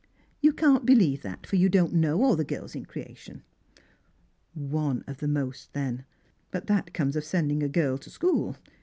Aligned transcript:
You 0.41 0.51
can't 0.51 0.83
believe 0.83 1.21
that, 1.21 1.45
for 1.45 1.57
you 1.57 1.69
don't 1.69 1.93
know 1.93 2.23
all 2.23 2.35
the 2.35 2.43
girls 2.43 2.73
in 2.73 2.87
creation."" 2.87 3.43
One 4.79 5.03
of 5.05 5.17
the 5.19 5.27
most, 5.27 5.73
then; 5.73 6.05
but 6.49 6.65
that 6.65 6.91
comes 6.91 7.15
of 7.15 7.23
sending 7.23 7.61
a 7.61 7.69
girl 7.69 7.99
to 7.99 8.09
school. 8.09 8.57